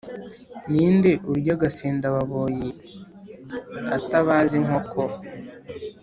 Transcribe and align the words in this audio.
ni 0.71 0.85
nde 0.95 1.11
urya 1.31 1.53
agasendababoyi 1.57 2.69
atabaze 3.97 4.53
inkoko? 4.61 5.01